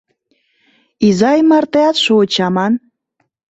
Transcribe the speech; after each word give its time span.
—«Изай» 1.07 1.39
мартеат 1.49 1.95
шуыч 2.03 2.33
аман. 2.47 2.73